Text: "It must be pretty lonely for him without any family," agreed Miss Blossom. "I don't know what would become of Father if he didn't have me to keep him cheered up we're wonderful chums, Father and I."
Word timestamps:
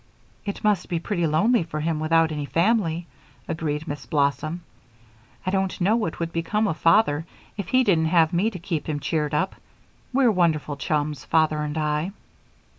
"It 0.45 0.63
must 0.63 0.89
be 0.89 0.97
pretty 0.99 1.27
lonely 1.27 1.61
for 1.61 1.79
him 1.79 1.99
without 1.99 2.31
any 2.31 2.47
family," 2.47 3.05
agreed 3.47 3.87
Miss 3.87 4.07
Blossom. 4.07 4.63
"I 5.45 5.51
don't 5.51 5.79
know 5.79 5.95
what 5.95 6.19
would 6.19 6.33
become 6.33 6.67
of 6.67 6.77
Father 6.77 7.27
if 7.55 7.67
he 7.67 7.83
didn't 7.83 8.05
have 8.07 8.33
me 8.33 8.49
to 8.49 8.57
keep 8.57 8.89
him 8.89 8.99
cheered 8.99 9.35
up 9.35 9.53
we're 10.11 10.31
wonderful 10.31 10.75
chums, 10.75 11.23
Father 11.25 11.59
and 11.59 11.77
I." 11.77 12.13